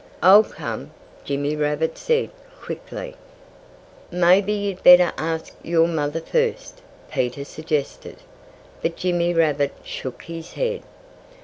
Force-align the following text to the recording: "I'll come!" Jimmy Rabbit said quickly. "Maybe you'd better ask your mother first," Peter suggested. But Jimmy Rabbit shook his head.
"I'll 0.23 0.43
come!" 0.43 0.89
Jimmy 1.25 1.55
Rabbit 1.55 1.95
said 1.95 2.31
quickly. 2.59 3.13
"Maybe 4.09 4.51
you'd 4.51 4.81
better 4.81 5.13
ask 5.15 5.53
your 5.61 5.87
mother 5.87 6.21
first," 6.21 6.81
Peter 7.11 7.45
suggested. 7.45 8.17
But 8.81 8.95
Jimmy 8.95 9.31
Rabbit 9.31 9.73
shook 9.83 10.23
his 10.23 10.53
head. 10.53 10.81